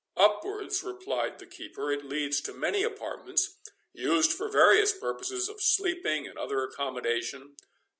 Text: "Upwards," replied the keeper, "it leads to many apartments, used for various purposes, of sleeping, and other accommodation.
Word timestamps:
"Upwards," 0.17 0.81
replied 0.81 1.37
the 1.37 1.45
keeper, 1.45 1.91
"it 1.91 2.03
leads 2.03 2.41
to 2.41 2.53
many 2.53 2.81
apartments, 2.81 3.57
used 3.93 4.33
for 4.33 4.49
various 4.49 4.91
purposes, 4.91 5.47
of 5.47 5.61
sleeping, 5.61 6.25
and 6.25 6.39
other 6.39 6.63
accommodation. 6.63 7.55